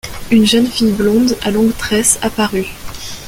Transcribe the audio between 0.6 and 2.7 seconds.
fille blonde, à longues tresses, apparut.